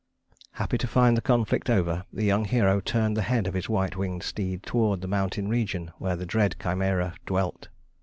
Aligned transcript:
Happy 0.53 0.79
to 0.79 0.87
find 0.87 1.15
the 1.15 1.21
conflict 1.21 1.69
over, 1.69 2.05
the 2.11 2.23
young 2.25 2.43
hero 2.45 2.79
turned 2.79 3.15
the 3.15 3.21
head 3.21 3.45
of 3.45 3.53
his 3.53 3.69
white 3.69 3.95
winged 3.95 4.23
steed 4.23 4.63
toward 4.63 4.99
the 4.99 5.07
mountain 5.07 5.47
region 5.47 5.91
where 5.99 6.15
the 6.15 6.25
dread 6.25 6.55
Chimæra 6.59 7.13
dwelt. 7.27 7.67